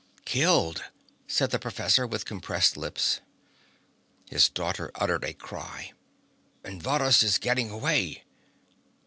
"Killed!" 0.25 0.85
said 1.27 1.51
the 1.51 1.59
professor 1.59 2.07
with 2.07 2.25
compressed 2.25 2.75
lips. 2.75 3.21
His 4.31 4.49
daughter 4.49 4.89
uttered 4.95 5.23
a 5.23 5.35
cry: 5.35 5.93
"And 6.63 6.81
Varrhus 6.81 7.21
is 7.21 7.37
getting 7.37 7.69
away!" 7.69 8.23